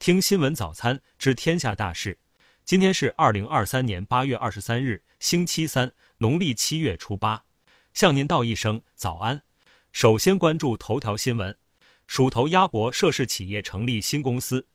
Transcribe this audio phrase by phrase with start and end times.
[0.00, 2.18] 听新闻早餐知天下大事。
[2.64, 7.44] 今天是二零二三年八月二十三日，星期三，农历七月初八。
[7.92, 9.42] 向您道一声早安。
[9.92, 11.54] 首先关注头条新闻：
[12.06, 14.66] 鼠头鸭脖涉事企业成立新公司。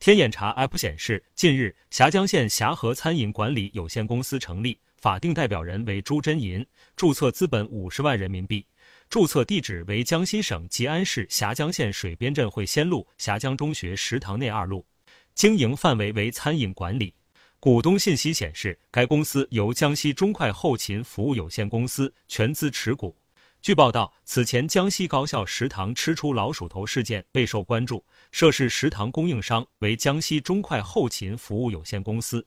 [0.00, 8.66] 天眼查 App 显示，近日峡江县峡河餐饮管理有限公司成立，法定代表人为朱真银，注册资本五十万人民币。
[9.12, 14.86] 注册地址为江西省吉安市峡江县水边镇会仙路峡江中学食堂内二路，
[15.34, 17.12] 经营范围为餐饮管理。
[17.60, 23.14] 股东信息显示，该公司由江西中快后勤服务有限公司全资持股。
[23.60, 32.46] 据报道，此前江西高校食堂吃出老鼠头事件备受关注，涉事食堂供应商为江西中快后勤服务有限公司。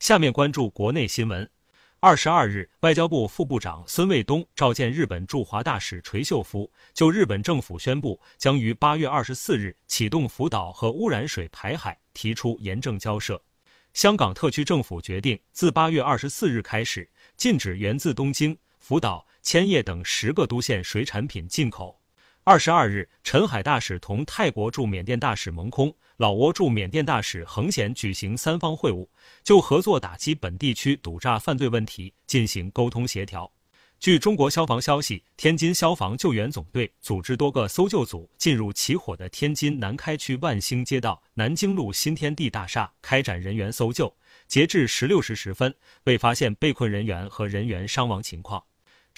[0.00, 1.46] 下面关注国内新闻。
[1.98, 13.42] 二十二日，外交部副部长孙卫东召见日本驻华大使垂秀夫，就日本政府宣布将于八月二十四日启动福岛核污染水排海提出严正交涉。
[13.94, 21.98] 香港特区政府决定自八月二十四日开始禁止源自东京、福岛、千叶等十个都县水产品进口。
[22.48, 25.92] 二十二日，陈海大使同泰国驻缅甸大使蒙空。
[26.18, 29.04] 老挝驻缅甸大使恒贤举行三方会晤，
[29.42, 33.50] 就合作打击本地区赌诈犯罪问题进行沟通协调。
[33.98, 44.14] 据中国消防消息，天津消防救援总队组织多个搜救组进入起火的天津南开区万兴街道南京路新天地大厦，开展人员搜救。
[44.46, 48.62] 截至十六时十分，未发现被困人员和人员伤亡情况。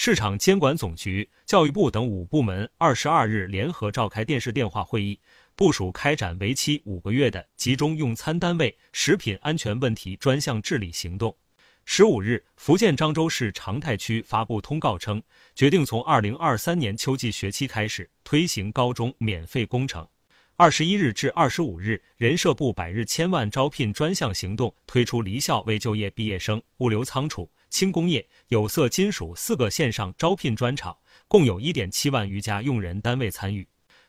[0.01, 5.19] 市场监管总局、教育部等五部门二十二日联合召开电视电话会议。
[5.57, 11.37] 部署开展为期五个月的集中用餐单位食品安全问题专项治理行动。
[11.85, 15.21] 十五日，福建漳州市长泰区发布通告称，
[15.57, 20.07] 决定从二零二三年秋季学期开始推行高中免费工程。
[20.55, 33.67] 二十一日至二十五日，人社部百日千万招聘专项行动推出离校未就业毕业生、物流仓储、轻工业、有色金属四个线上招聘专场，共有一点七万余家用人单位参与。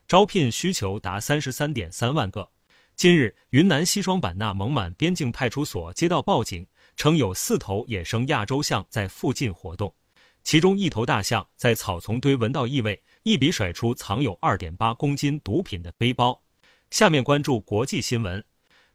[0.08, 2.50] 招聘需求达三十三点三万个。
[2.96, 6.68] 近日，云南西双版纳勐满边境派出所接到报警，
[6.98, 9.94] 称有四头野生亚洲象在附近活动，
[10.44, 16.42] 其中一头大象在草丛堆闻到异味，一笔甩出藏有二点八公斤毒品的背包。
[16.92, 18.44] 下面关注国际新闻。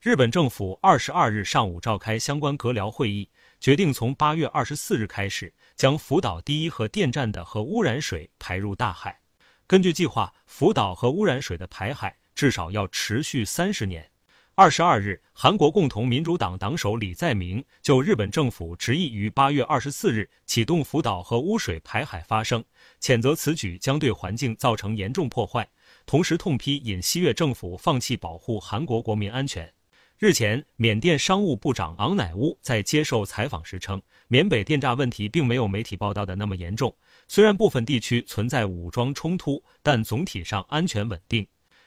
[0.00, 3.30] 日本政府二十二日上午召开相关阁僚会议，
[3.64, 9.18] 决定从八月二十四日开始，将福岛第一核电站的核污染水排入大海。
[9.66, 14.06] 根据计划，福岛核污染水的排海至少要持续三十年。
[14.54, 22.62] 二十二日，韩国共同民主党党首李在明就日本政府执意于八月二十四日启动福岛核污水排海发声，
[23.00, 25.66] 谴责此举将对环境造成严重破坏，
[26.04, 29.72] 同时痛批尹锡悦政府放弃保护韩国国民安全。
[30.16, 36.96] 日前，缅甸商务部长昂乃乌在接受采访时称，缅北电诈问题并没有媒体报道的那么严重。
[37.26, 41.44] 虽然部分地区存在武装冲突，但总体上安全稳定。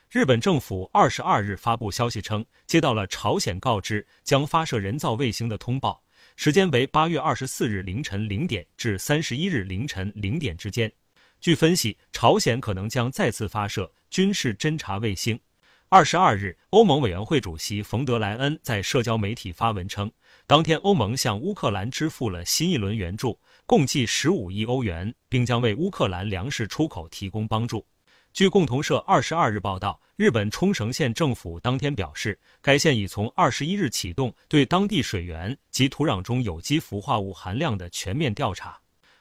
[0.09, 6.03] 日本政府二十二日发布消息称，接到了朝鲜告知将发射人造卫星的通报，
[6.35, 10.91] 时间为八月二十四日凌晨零点至三十一日凌晨零点之间。
[11.39, 15.39] 据分析，朝鲜可能将再次发射军事侦察卫星。
[15.89, 20.11] 二十二日，欧盟委员会主席冯德莱恩在社交媒体发文称，
[20.45, 27.87] 当天欧盟向乌克兰支付了新一轮援助，共计十五亿欧元，并将为乌克兰粮食出口提供帮助。
[28.33, 38.77] 据共同社二十二日报道，日本冲绳县政府当天表示，该县已从二十一日启动对当地水源及土壤中有机氟化物含量的全面调查。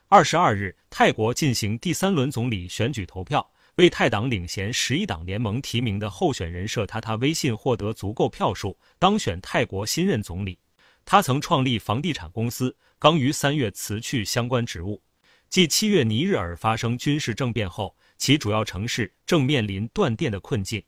[0.09, 3.49] 二十二日，泰国进行第三轮总理选举投票。
[3.77, 10.59] 为泰党领衔十一党联盟提名的候选人设他他微信获得足够票数，当选泰国新任总理。
[11.05, 15.03] 他曾创立房地产公司，刚于三月辞去相关职务。
[15.51, 20.83] 继七月尼日尔发生军事政变后，其主要城市正面临断电的困境。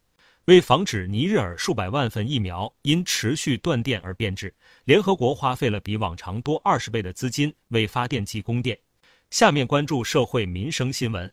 [0.47, 4.54] 为防止尼日尔数百万份疫苗因持续断电而变质，
[4.86, 8.78] 联合国花费了比往常多二十倍的资金为发电机供电。
[9.30, 11.30] 下面关注社会民生新闻。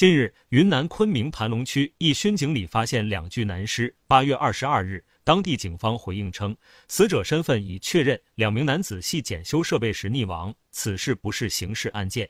[0.00, 3.94] 近日，云南昆明盘龙区一熏井里发现两具男尸。
[4.06, 6.56] 八月二十二日，当地警方回应称，
[6.88, 12.26] 死者身份已确认，两名男子系检修设备时溺亡，此事不是刑事案件。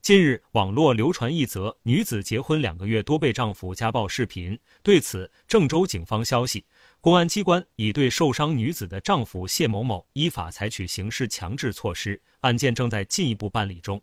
[0.00, 4.58] 近日，网络流传一则女子结婚两个月多被丈夫家暴视频。
[4.82, 6.64] 对此，郑州警方消息，
[7.02, 14.00] 公安机关已对受伤女子的丈夫谢某某依法采取刑事强制措施，案件正在进一步办理中。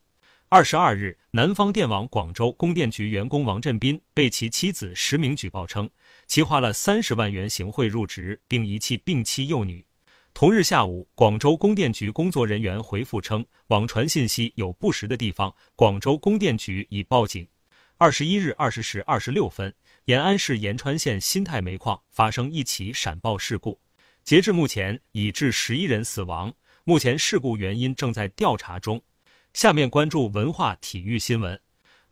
[0.49, 5.89] 二十二日，南方电网广州供电局员工王振斌被其妻子实名举报称，
[6.25, 9.85] 其花了三十万元行贿入职，并遗弃病妻幼女。
[10.33, 17.45] 同日下午，广州供电局工作人员回复称，网传信息有不实的地方，广州供电局已报警。
[17.97, 19.73] 二十一日二十时二十六分，
[20.05, 23.77] 延安市延川县新泰煤矿发生一起闪爆事故，
[24.23, 26.53] 截至目前已致十一人死亡，
[26.85, 29.03] 目前事故原因正在调查中。
[29.57, 31.59] 下面关注文化体育新闻。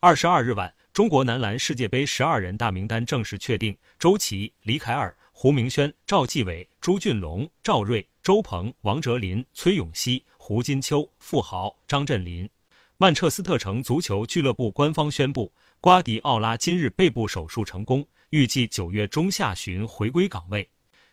[0.00, 8.04] 二十二日晚，中国男篮世界杯十二人大名单正式确定，周琦、李凯尔、胡明轩、赵继伟、朱俊龙、赵睿。
[8.20, 12.50] 周鹏、王哲林、崔永熙、胡金秋、傅豪、张镇麟。
[12.96, 20.68] 曼彻斯特城足球俱乐部官方宣布，瓜迪奥拉今日背部手术成功，预计九月中下旬回归岗位。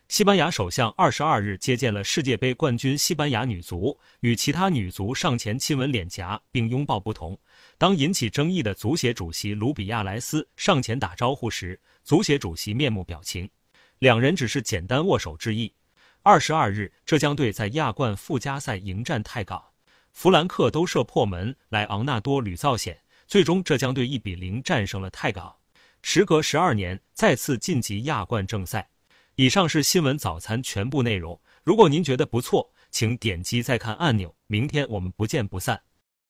[0.08, 7.36] 西班牙首相二十二日接见了世界杯冠军西班牙女足，与其他女足上前亲吻脸颊并拥抱不同，
[7.78, 13.48] 当引起争议的足协主席卢比亚莱斯上前打招呼时，足协主席面目表情，
[13.98, 15.74] 两人只是简单握手致意。
[16.22, 19.62] 二十二日，浙江队在亚冠附加赛迎战泰港，
[20.12, 25.56] 弗兰克都射破门，莱昂纳多屡造险，最终浙江队一比零战胜了泰港，
[26.02, 28.90] 时隔十二年再次晋级亚冠正赛。
[29.36, 31.40] 以上是新闻早餐全部内容。
[31.64, 34.32] 如果您觉得不错，请点击再看按钮。
[34.46, 35.82] 明天我们不见不散。